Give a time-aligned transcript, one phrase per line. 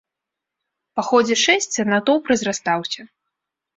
[0.99, 3.01] Па ходзе шэсця натоўп разрастаўся.